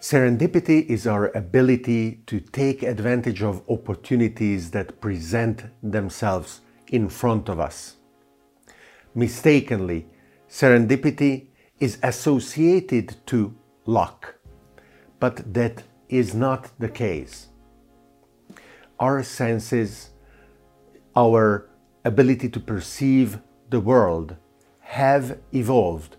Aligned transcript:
Serendipity 0.00 0.86
is 0.86 1.06
our 1.06 1.26
ability 1.36 2.22
to 2.26 2.40
take 2.40 2.82
advantage 2.82 3.42
of 3.42 3.62
opportunities 3.68 4.70
that 4.70 4.98
present 4.98 5.64
themselves 5.82 6.62
in 6.88 7.06
front 7.10 7.50
of 7.50 7.60
us. 7.60 7.96
Mistakenly, 9.14 10.06
serendipity 10.48 11.48
is 11.80 11.98
associated 12.02 13.14
to 13.26 13.54
luck, 13.84 14.36
but 15.18 15.52
that 15.52 15.82
is 16.08 16.34
not 16.34 16.70
the 16.78 16.88
case. 16.88 17.48
Our 18.98 19.22
senses, 19.22 20.12
our 21.14 21.68
ability 22.06 22.48
to 22.48 22.60
perceive 22.60 23.38
the 23.68 23.80
world 23.80 24.34
have 24.80 25.38
evolved 25.52 26.16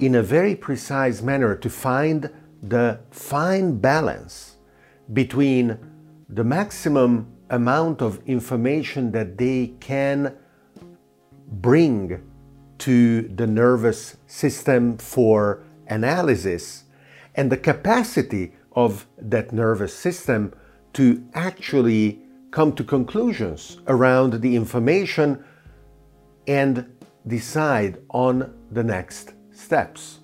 in 0.00 0.16
a 0.16 0.22
very 0.22 0.56
precise 0.56 1.22
manner 1.22 1.54
to 1.54 1.70
find 1.70 2.28
the 2.62 3.00
fine 3.10 3.78
balance 3.78 4.56
between 5.12 5.78
the 6.28 6.44
maximum 6.44 7.26
amount 7.50 8.00
of 8.00 8.22
information 8.26 9.12
that 9.12 9.38
they 9.38 9.74
can 9.80 10.36
bring 11.50 12.22
to 12.78 13.22
the 13.22 13.46
nervous 13.46 14.16
system 14.26 14.96
for 14.98 15.62
analysis 15.88 16.84
and 17.34 17.50
the 17.50 17.56
capacity 17.56 18.52
of 18.72 19.06
that 19.18 19.52
nervous 19.52 19.94
system 19.94 20.52
to 20.92 21.22
actually 21.34 22.20
come 22.50 22.72
to 22.72 22.84
conclusions 22.84 23.78
around 23.86 24.40
the 24.40 24.56
information 24.56 25.44
and 26.46 26.86
decide 27.26 27.98
on 28.10 28.54
the 28.70 28.82
next 28.82 29.34
steps. 29.52 30.19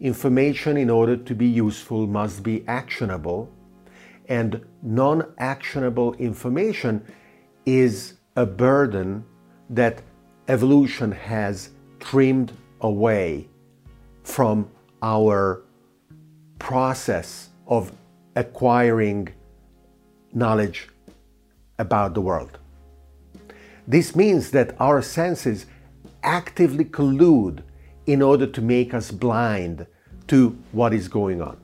Information, 0.00 0.76
in 0.76 0.90
order 0.90 1.16
to 1.16 1.34
be 1.34 1.46
useful, 1.46 2.06
must 2.06 2.42
be 2.42 2.64
actionable, 2.66 3.48
and 4.28 4.60
non 4.82 5.32
actionable 5.38 6.14
information 6.14 7.04
is 7.64 8.14
a 8.36 8.44
burden 8.44 9.24
that 9.70 10.02
evolution 10.48 11.12
has 11.12 11.70
trimmed 12.00 12.52
away 12.80 13.48
from 14.24 14.68
our 15.02 15.62
process 16.58 17.50
of 17.66 17.92
acquiring 18.36 19.28
knowledge 20.32 20.88
about 21.78 22.14
the 22.14 22.20
world. 22.20 22.58
This 23.86 24.16
means 24.16 24.50
that 24.50 24.74
our 24.80 25.02
senses 25.02 25.66
actively 26.22 26.84
collude 26.84 27.62
in 28.06 28.22
order 28.22 28.46
to 28.46 28.60
make 28.60 28.94
us 28.94 29.10
blind 29.10 29.86
to 30.26 30.58
what 30.72 30.92
is 30.92 31.08
going 31.08 31.40
on. 31.40 31.56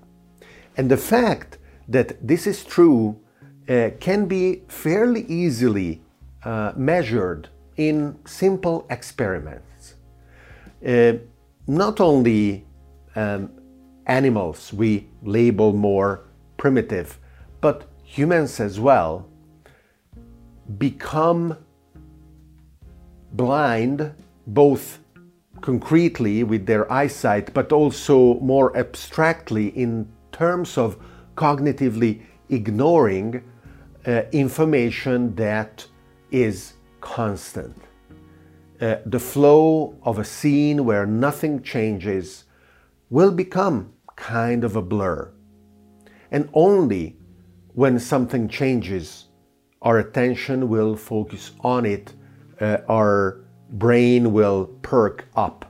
And 0.77 0.91
the 0.91 0.97
fact 0.97 1.59
that 1.89 2.27
this 2.27 2.47
is 2.47 2.65
true 2.65 3.21
uh, 3.69 3.91
can 4.01 4.27
be 4.27 4.63
fairly 4.69 5.23
easily 5.27 6.03
uh, 6.45 6.73
measured 6.77 7.49
in 7.77 8.19
simple 8.27 8.87
experiments. 8.91 9.95
Uh, 10.87 11.15
not 11.67 12.01
only 12.01 12.67
um, 13.15 13.51
animals 14.07 14.73
we 14.73 15.09
label 15.23 15.73
more 15.73 16.25
primitive, 16.57 17.19
but 17.61 17.87
humans 18.03 18.61
as 18.61 18.81
well 18.81 19.27
become 20.79 21.57
blind 23.33 24.13
both 24.47 24.99
concretely 25.61 26.43
with 26.43 26.67
their 26.67 26.91
eyesight, 26.93 27.53
but 27.55 27.73
also 27.73 28.35
more 28.41 28.77
abstractly 28.77 29.69
in 29.69 30.11
terms 30.33 30.79
of 30.79 30.97
cognitively 31.37 32.23
ignoring 32.49 33.43
uh, 34.07 34.23
information 34.33 35.35
that 35.35 35.87
is 36.31 36.75
constant. 37.01 37.77
Uh, 38.81 38.97
the 39.05 39.21
flow 39.21 39.95
of 40.03 40.19
a 40.19 40.25
scene 40.25 40.85
where 40.85 41.05
nothing 41.05 41.63
changes 41.63 42.45
will 43.11 43.31
become 43.31 43.93
kind 44.17 44.65
of 44.65 44.77
a 44.77 44.83
blur. 44.83 45.31
And 46.31 46.49
only 46.55 47.17
when 47.75 47.99
something 47.99 48.49
changes, 48.49 49.27
our 49.83 49.99
attention 49.99 50.69
will 50.69 50.97
focus 50.97 51.53
on 51.61 51.85
it, 51.85 52.15
uh, 52.61 52.79
our 52.89 53.45
brain 53.71 54.33
will 54.33 54.67
perk 54.83 55.29
up. 55.35 55.65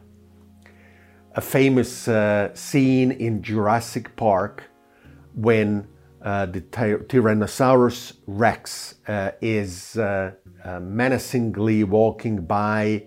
A 1.34 1.40
famous 1.40 2.08
uh, 2.08 2.54
scene 2.54 3.12
in 3.12 3.42
Jurassic 3.42 4.16
Park 4.16 4.64
when 5.34 5.86
uh, 6.22 6.46
the 6.46 6.60
ty- 6.60 6.94
Tyrannosaurus 6.94 8.14
Rex 8.26 8.96
uh, 9.06 9.30
is 9.40 9.96
uh, 9.96 10.32
uh, 10.64 10.80
menacingly 10.80 11.84
walking 11.84 12.44
by 12.44 13.06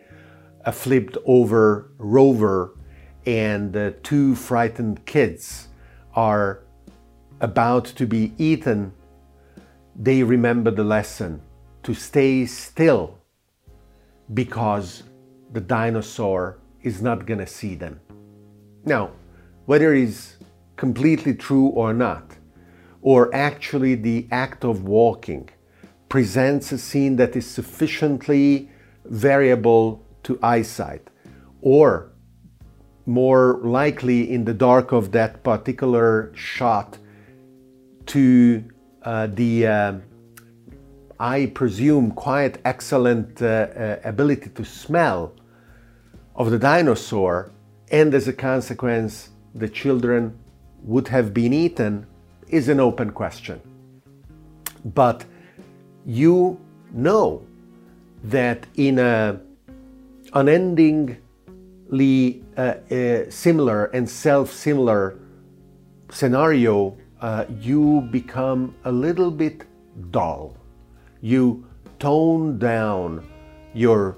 a 0.66 0.72
flipped 0.72 1.18
over 1.26 1.92
rover, 1.98 2.78
and 3.26 3.94
two 4.02 4.34
frightened 4.36 5.06
kids 5.06 5.68
are 6.16 6.64
about 7.42 7.86
to 7.86 8.08
be 8.08 8.34
eaten. 8.38 8.94
They 9.96 10.24
remember 10.24 10.72
the 10.72 10.84
lesson 10.86 11.42
to 11.84 11.94
stay 11.94 12.46
still 12.46 13.20
because 14.34 15.04
the 15.52 15.62
dinosaur 15.62 16.60
is 16.82 17.02
not 17.02 17.26
to 17.40 17.48
see 17.48 17.76
them. 17.76 18.00
Now, 18.86 19.12
whether 19.66 19.94
it's 19.94 20.38
completely 20.76 21.34
true 21.34 21.68
or 21.68 21.94
not, 21.94 22.38
or 23.02 23.34
actually 23.34 23.96
the 23.96 24.28
act 24.32 24.64
of 24.64 24.84
walking 24.84 25.50
presents 26.10 26.72
a 26.72 26.78
scene 26.78 27.16
that 27.18 27.36
is 27.36 27.46
sufficiently 27.50 28.70
variable 29.06 30.06
to 30.24 30.40
eyesight, 30.42 31.10
or 31.62 32.12
more 33.06 33.60
likely 33.64 34.32
in 34.32 34.46
the 34.46 34.54
dark 34.54 34.92
of 34.92 35.12
that 35.12 35.44
particular 35.44 36.32
shot 36.34 36.98
to 38.06 38.64
uh, 39.04 39.28
the 39.28 39.68
uh, 39.68 39.94
I 41.24 41.46
presume, 41.46 42.12
quite 42.12 42.58
excellent 42.66 43.42
uh, 43.42 43.46
uh, 43.46 44.00
ability 44.04 44.50
to 44.50 44.66
smell 44.66 45.32
of 46.36 46.52
the 46.52 46.60
dinosaur, 46.60 47.50
and 47.90 48.14
as 48.14 48.28
a 48.28 48.34
consequence, 48.34 49.30
the 49.56 49.70
children 49.70 50.38
would 50.84 51.08
have 51.08 51.34
been 51.34 51.54
eaten, 51.54 52.06
is 52.50 52.68
an 52.68 52.82
open 52.82 53.12
question. 53.12 53.62
But 54.84 55.24
you 56.06 56.60
know 56.92 57.46
that 58.26 58.68
in 58.76 59.00
a 59.00 59.40
unendingly 60.34 61.22
uh, 62.58 62.62
uh, 62.62 63.30
similar 63.30 63.86
and 63.86 64.10
self-similar 64.10 65.18
scenario, 66.12 66.98
uh, 67.22 67.46
you 67.62 68.10
become 68.12 68.76
a 68.84 68.92
little 68.92 69.32
bit 69.32 69.64
dull 70.12 70.58
you 71.24 71.66
tone 72.00 72.60
down 72.60 73.26
your 73.74 74.18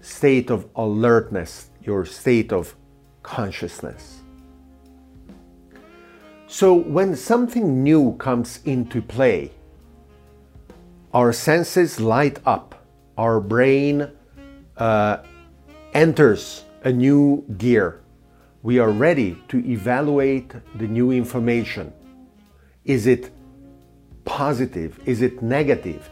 state 0.00 0.50
of 0.50 0.68
alertness, 0.76 1.70
your 1.82 2.06
state 2.06 2.52
of 2.52 2.76
consciousness. 3.24 4.20
So, 6.46 6.72
when 6.72 7.16
something 7.16 7.82
new 7.82 8.16
comes 8.18 8.60
into 8.64 9.02
play, 9.02 9.50
our 11.12 11.32
senses 11.32 11.98
light 11.98 12.38
up, 12.46 12.86
our 13.18 13.40
brain 13.40 14.08
uh, 14.76 15.16
enters 15.92 16.64
a 16.84 16.92
new 16.92 17.44
gear. 17.58 18.00
We 18.62 18.78
are 18.78 18.92
ready 18.92 19.42
to 19.48 19.58
evaluate 19.68 20.52
the 20.76 20.86
new 20.86 21.10
information. 21.10 21.92
Is 22.84 23.08
it 23.08 23.32
positive? 24.24 25.00
Is 25.04 25.20
it 25.20 25.42
negative? 25.42 26.08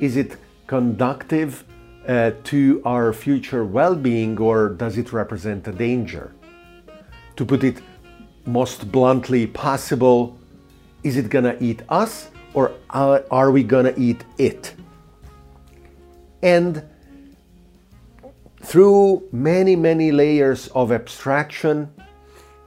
Is 0.00 0.16
it 0.16 0.38
conductive 0.66 1.64
uh, 2.08 2.32
to 2.44 2.80
our 2.86 3.12
future 3.12 3.64
well 3.64 3.94
being 3.94 4.38
or 4.38 4.70
does 4.70 4.96
it 4.96 5.12
represent 5.12 5.68
a 5.68 5.72
danger? 5.72 6.32
To 7.36 7.44
put 7.44 7.62
it 7.62 7.82
most 8.46 8.90
bluntly 8.90 9.46
possible, 9.46 10.38
is 11.02 11.18
it 11.18 11.28
gonna 11.28 11.56
eat 11.60 11.82
us 11.90 12.30
or 12.54 12.72
are 12.90 13.50
we 13.50 13.62
gonna 13.62 13.92
eat 13.96 14.24
it? 14.38 14.74
And 16.42 16.82
through 18.62 19.28
many, 19.32 19.76
many 19.76 20.12
layers 20.12 20.68
of 20.68 20.92
abstraction, 20.92 21.92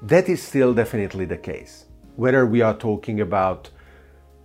that 0.03 0.29
is 0.29 0.41
still 0.41 0.73
definitely 0.73 1.25
the 1.25 1.37
case. 1.37 1.85
Whether 2.15 2.45
we 2.45 2.61
are 2.61 2.75
talking 2.75 3.21
about 3.21 3.69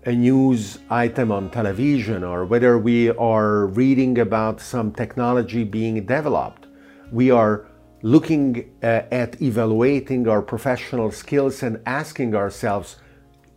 a 0.04 0.12
news 0.12 0.78
item 0.90 1.32
on 1.32 1.50
television 1.50 2.22
or 2.22 2.44
whether 2.44 2.78
we 2.78 3.10
are 3.10 3.66
reading 3.66 4.18
about 4.18 4.60
some 4.60 4.92
technology 4.92 5.64
being 5.64 6.06
developed. 6.06 6.66
We 7.10 7.30
are 7.30 7.66
looking 8.02 8.70
uh, 8.82 9.02
at 9.10 9.40
evaluating 9.42 10.28
our 10.28 10.42
professional 10.42 11.10
skills 11.10 11.62
and 11.62 11.80
asking 11.84 12.34
ourselves 12.34 12.96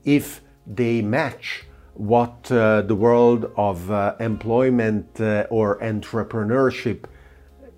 if 0.04 0.42
they 0.66 1.02
match 1.02 1.66
what 1.94 2.52
uh, 2.52 2.82
the 2.82 2.96
world 2.96 3.52
of 3.56 3.92
uh, 3.92 4.16
employment 4.20 5.22
uh, 5.22 5.46
or 5.52 5.80
entrepreneurship 5.80 7.06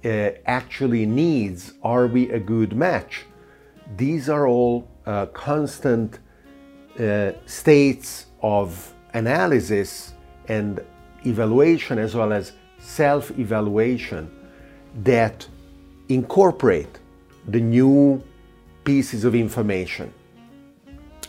uh, 0.05 0.29
actually 0.45 1.05
needs. 1.05 1.73
Are 1.83 2.07
we 2.07 2.29
a 2.29 2.39
good 2.39 2.73
match? 2.73 3.25
These 3.97 4.29
are 4.29 4.47
all 4.47 4.87
constant 5.33 6.19
states 7.45 8.27
of 8.43 8.93
analysis 9.13 10.13
and 10.47 10.79
evaluation 11.25 11.97
as 11.97 12.13
well 12.13 12.33
as 12.33 12.51
self 12.77 13.31
evaluation 13.39 14.29
that 15.03 15.47
incorporate 16.09 16.99
the 17.47 17.59
new 17.59 18.21
pieces 18.83 19.23
of 19.23 19.33
information. 19.33 20.13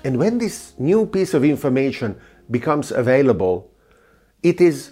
And 0.05 0.19
when 0.19 0.39
this 0.39 0.75
new 0.79 1.07
piece 1.07 1.33
of 1.33 1.45
information 1.45 2.21
becomes 2.51 2.91
available, 2.91 3.71
it 4.43 4.61
is 4.61 4.91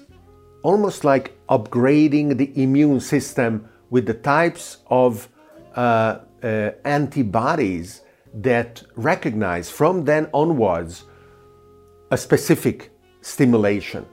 almost 0.63 1.05
like 1.05 1.37
upgrading 1.49 2.39
the 2.39 2.63
immune 2.63 3.01
system 3.01 3.69
with 3.91 4.07
the 4.07 4.15
types 4.15 4.79
of 4.87 5.29
uh, 5.75 6.21
uh, 6.43 6.71
antibodies 6.85 8.03
that 8.33 8.83
recognize 8.95 9.71
from 9.71 10.05
then 10.05 10.31
onwards 10.33 11.05
a 12.13 12.17
specific 12.19 12.91
stimulation. 13.23 14.05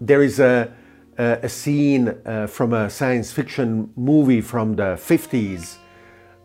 There 0.00 0.22
is 0.22 0.38
a, 0.38 0.72
a, 1.18 1.40
a 1.42 1.48
scene 1.48 2.08
uh, 2.08 2.46
from 2.46 2.72
a 2.72 2.88
science 2.88 3.32
fiction 3.32 3.92
movie 3.96 4.40
from 4.40 4.76
the 4.76 4.94
50s 4.94 5.78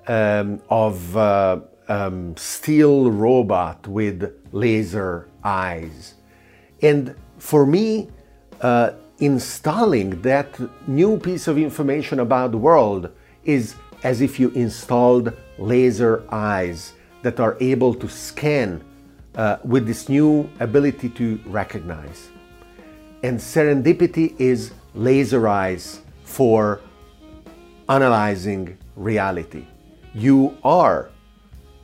um, 0.08 0.60
of 0.70 1.16
uh, 1.16 1.60
um, 1.88 2.36
steel 2.36 3.12
robot 3.12 3.88
with 3.88 4.34
laser 4.52 5.30
eyes. 5.44 6.16
And 6.82 7.16
for 7.38 7.68
me, 7.68 8.10
uh, 8.62 8.94
installing 9.20 10.20
that 10.24 10.60
new 10.88 11.20
piece 11.20 11.48
of 11.48 11.60
information 11.60 12.22
about 12.22 12.50
the 12.52 12.58
world 12.58 13.12
is 13.44 13.76
as 14.04 14.22
if 14.22 14.40
you 14.40 14.50
installed 14.50 15.32
laser 15.60 16.24
eyes 16.32 16.94
that 17.22 17.40
are 17.40 17.56
able 17.60 17.94
to 17.94 18.10
scan 18.10 18.84
uh, 19.38 19.58
with 19.64 19.86
this 19.86 20.10
new 20.10 20.50
ability 20.60 21.10
to 21.10 21.40
recognize. 21.46 22.30
And 23.24 23.40
serendipity 23.40 24.36
is 24.40 24.74
laser 24.94 25.48
eyes 25.48 26.02
for 26.24 26.82
analyzing 27.88 28.78
reality. 28.96 29.66
You 30.14 30.58
are 30.64 31.10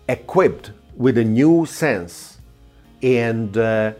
equipped 0.09 0.71
with 0.97 1.17
a 1.17 1.23
new 1.23 1.65
sense, 1.65 2.39
and 3.01 3.55
uh, 3.57 3.93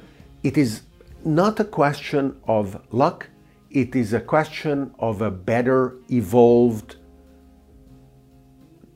it 0.44 0.58
is 0.58 0.82
not 1.24 1.60
a 1.60 1.64
question 1.64 2.36
of 2.48 2.82
luck, 2.92 3.30
it 3.70 3.96
is 3.96 4.14
a 4.14 4.20
question 4.20 4.94
of 5.00 5.22
a 5.22 5.32
better 5.32 5.96
evolved 6.12 6.98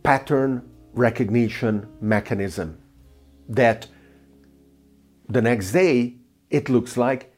pattern 0.03 0.67
recognition 0.93 1.87
mechanism 2.01 2.77
that 3.49 3.87
the 5.29 5.41
next 5.41 5.71
day 5.71 6.15
it 6.49 6.69
looks 6.69 6.97
like 6.97 7.33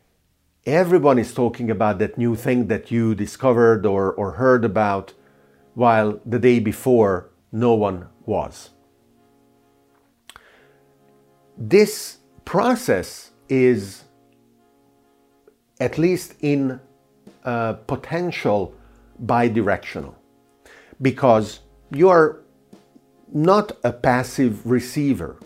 everyone 0.65 1.17
is 1.17 1.33
talking 1.33 1.71
about 1.71 1.99
that 1.99 2.17
new 2.17 2.35
thing 2.35 2.67
that 2.67 2.91
you 2.91 3.15
discovered 3.15 3.85
or, 3.85 4.13
or 4.13 4.33
heard 4.33 4.63
about 4.63 5.13
while 5.73 6.19
the 6.25 6.39
day 6.39 6.59
before 6.59 7.29
no 7.51 7.73
one 7.73 8.07
was. 8.25 8.69
This 11.57 12.17
process 12.45 13.31
is 13.47 14.03
at 15.79 15.97
least 15.97 16.35
in 16.41 16.79
uh, 17.43 17.73
potential 17.73 18.75
bidirectional 19.25 20.13
because 21.01 21.61
you 21.91 22.09
are 22.09 22.41
not 23.33 23.71
a 23.83 23.91
passive 23.91 24.65
receiver. 24.65 25.37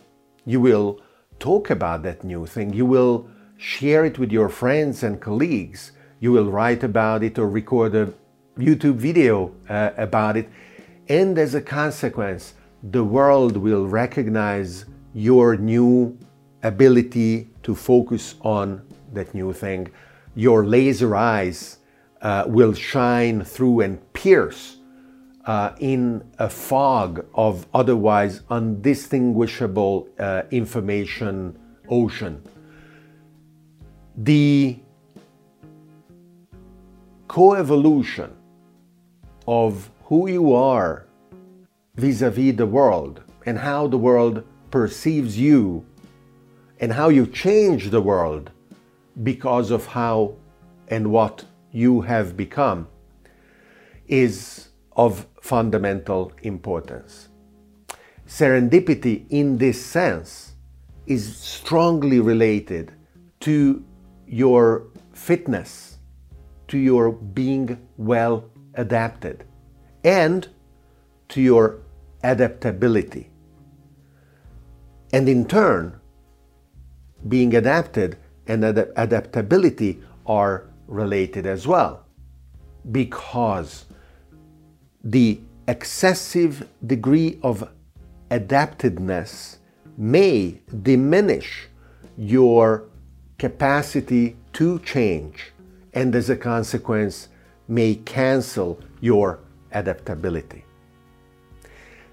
You 0.46 0.60
will 0.60 1.03
talk 1.44 1.70
about 1.70 2.04
that 2.04 2.24
new 2.24 2.46
thing, 2.46 2.72
you 2.74 2.86
will 2.86 3.28
share 3.58 4.06
it 4.06 4.18
with 4.18 4.32
your 4.32 4.48
friends 4.48 5.04
and 5.04 5.20
colleagues, 5.20 5.92
you 6.22 6.32
will 6.32 6.50
write 6.50 6.84
about 6.84 7.22
it 7.22 7.38
or 7.38 7.50
record 7.50 7.94
a 7.96 8.14
YouTube 8.58 8.96
video 8.96 9.52
uh, 9.68 9.90
about 9.98 10.38
it, 10.38 10.48
and 11.10 11.38
as 11.38 11.54
a 11.54 11.62
consequence, 11.62 12.54
the 12.82 13.04
world 13.04 13.58
will 13.58 13.86
recognize 13.86 14.86
your 15.14 15.58
new 15.58 16.18
ability 16.64 17.50
to 17.62 17.76
focus 17.76 18.36
on 18.42 18.82
that 19.12 19.34
new 19.34 19.52
thing. 19.52 19.92
Your 20.36 20.66
laser 20.66 21.14
eyes 21.14 21.80
uh, 22.22 22.46
will 22.48 22.74
shine 22.74 23.44
through 23.44 23.82
and 23.82 24.14
pierce 24.14 24.78
uh, 25.46 25.74
in 25.80 26.24
a 26.40 26.50
fog 26.50 27.26
of 27.34 27.68
otherwise 27.74 28.42
undistinguishable 28.50 30.08
uh, 30.20 30.44
information 30.52 31.58
ocean. 31.90 32.42
The 34.16 34.80
coevolution 37.28 38.32
of 39.48 39.90
who 40.06 40.30
you 40.30 40.54
are 40.54 41.08
vis 41.96 42.22
a 42.22 42.30
vis 42.30 42.56
the 42.56 42.66
world 42.66 43.22
and 43.46 43.58
how 43.58 43.88
the 43.88 43.98
world 43.98 44.44
perceives 44.72 45.38
you 45.38 45.86
and 46.80 46.94
how 46.94 47.10
you 47.10 47.26
change 47.28 47.90
the 47.90 48.02
world 48.02 48.52
because 49.24 49.72
of 49.72 49.86
how 49.88 50.36
and 50.88 51.12
what 51.12 51.46
you 51.72 52.02
have 52.02 52.38
become 52.38 52.88
is 54.08 54.70
of 54.96 55.28
fundamental 55.42 56.32
importance. 56.44 57.30
Serendipity, 58.28 59.26
in 59.30 59.58
this 59.58 59.84
sense, 59.84 60.54
is 61.06 61.36
strongly 61.38 62.20
related 62.20 62.92
to 63.42 63.84
your 64.28 64.88
fitness, 65.14 65.98
to 66.68 66.78
your 66.78 67.12
being 67.12 67.88
well 67.98 68.46
adapted, 68.76 69.46
and 70.04 70.48
to 71.30 71.42
your 71.42 71.82
adaptability. 72.24 73.30
And 75.12 75.28
in 75.28 75.46
turn, 75.46 76.00
being 77.28 77.56
adapted 77.56 78.18
and 78.48 78.64
ad- 78.66 78.92
adaptability 78.96 80.02
are 80.26 80.70
related 80.88 81.46
as 81.46 81.68
well 81.68 82.06
because 82.92 83.86
the 85.04 85.40
excessive 85.68 86.68
degree 86.86 87.40
of 87.44 87.70
adaptedness 88.32 89.58
may 89.98 90.60
diminish 90.82 91.68
your 92.18 92.86
capacity 93.38 94.38
to 94.54 94.80
change 94.80 95.52
and 95.94 96.16
as 96.16 96.30
a 96.30 96.36
consequence 96.36 97.28
may 97.68 97.96
cancel 97.96 98.80
your 99.02 99.40
adaptability. 99.72 100.64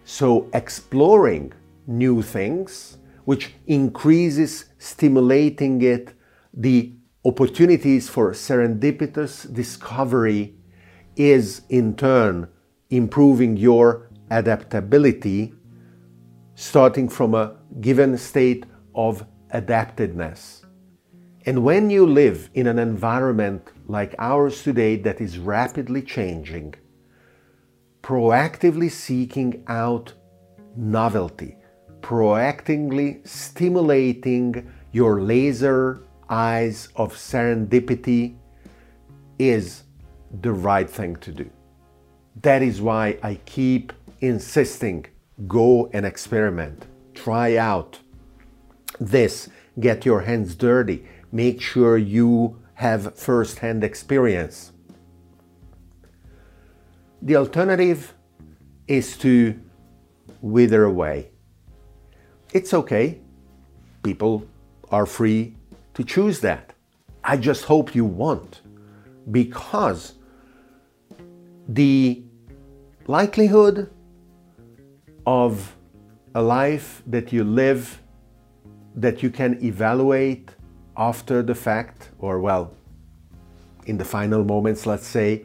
So 0.04 0.48
exploring 0.52 1.52
new 1.86 2.22
things, 2.22 2.98
which 3.24 3.54
increases 3.66 4.66
stimulating 4.78 5.80
it 5.82 6.12
the 6.52 6.92
opportunities 7.24 8.08
for 8.08 8.32
serendipitous 8.32 9.52
discovery 9.52 10.54
is 11.16 11.62
in 11.68 11.94
turn 11.94 12.48
improving 12.90 13.56
your 13.56 14.10
adaptability 14.30 15.54
starting 16.54 17.08
from 17.08 17.34
a 17.34 17.56
given 17.80 18.18
state 18.18 18.66
of 18.94 19.24
adaptedness. 19.54 20.64
And 21.46 21.64
when 21.64 21.88
you 21.88 22.06
live 22.06 22.50
in 22.52 22.66
an 22.66 22.78
environment 22.78 23.66
like 23.86 24.14
ours 24.18 24.62
today 24.62 24.96
that 24.96 25.20
is 25.20 25.38
rapidly 25.38 26.02
changing, 26.02 26.74
proactively 28.02 28.90
seeking 28.90 29.64
out 29.66 30.12
novelty, 30.76 31.56
proactively 32.02 33.26
stimulating 33.26 34.70
your 34.92 35.22
laser 35.22 36.02
eyes 36.28 36.88
of 36.96 37.14
serendipity 37.14 38.36
is 39.38 39.84
the 40.42 40.52
right 40.52 40.88
thing 40.88 41.16
to 41.16 41.32
do. 41.32 41.50
That 42.42 42.62
is 42.62 42.80
why 42.80 43.18
I 43.22 43.36
keep 43.44 43.92
insisting 44.20 45.06
go 45.46 45.90
and 45.92 46.04
experiment, 46.04 46.86
try 47.14 47.56
out 47.56 47.98
this, 48.98 49.48
get 49.78 50.04
your 50.04 50.20
hands 50.20 50.54
dirty, 50.54 51.06
make 51.32 51.60
sure 51.60 51.96
you 51.96 52.60
have 52.74 53.16
first 53.16 53.58
hand 53.58 53.82
experience. 53.82 54.72
The 57.22 57.36
alternative 57.36 58.14
is 58.86 59.16
to 59.18 59.58
wither 60.40 60.84
away. 60.84 61.30
It's 62.52 62.74
okay 62.74 63.20
people 64.02 64.46
are 64.90 65.06
free 65.06 65.54
to 65.94 66.04
choose 66.04 66.40
that. 66.40 66.72
I 67.22 67.36
just 67.36 67.64
hope 67.64 67.94
you 67.94 68.04
won't, 68.04 68.62
because 69.30 70.14
the 71.68 72.22
likelihood 73.06 73.90
of 75.26 75.76
a 76.34 76.42
life 76.42 77.02
that 77.06 77.32
you 77.32 77.44
live 77.44 78.00
that 78.94 79.22
you 79.22 79.30
can 79.30 79.62
evaluate 79.64 80.50
after 80.96 81.42
the 81.42 81.54
fact, 81.54 82.10
or 82.18 82.40
well, 82.40 82.74
in 83.86 83.96
the 83.96 84.04
final 84.04 84.44
moments, 84.44 84.86
let's 84.86 85.06
say, 85.06 85.44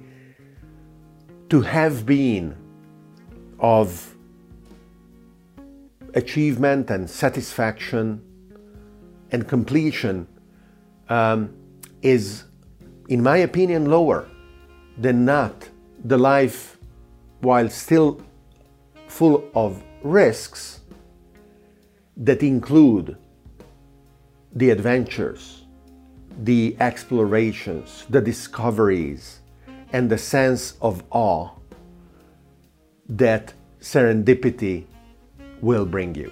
to 1.50 1.62
have 1.62 2.06
been 2.06 2.56
of 3.60 4.16
achievement 6.14 6.90
and 6.90 7.10
satisfaction 7.10 8.22
and 9.32 9.48
completion 9.48 10.28
um, 11.10 11.54
is, 12.02 12.46
in 13.10 13.22
my 13.22 13.38
opinion, 13.38 13.86
lower 13.86 14.28
than 14.98 15.26
not 15.26 15.70
the 16.04 16.18
life, 16.18 16.75
while 17.42 17.70
still 17.70 18.22
full 19.08 19.50
of 19.54 19.84
risks 20.04 20.82
that 22.18 22.44
include 22.44 23.18
the 24.54 24.70
adventures, 24.70 25.66
the 26.44 26.76
explorations, 26.80 28.06
the 28.10 28.22
discoveries, 28.22 29.42
and 29.94 30.10
the 30.10 30.18
sense 30.18 30.76
of 30.82 31.04
awe 31.12 31.50
that 33.08 33.54
serendipity 33.80 34.86
will 35.62 35.86
bring 35.86 36.16
you. 36.16 36.32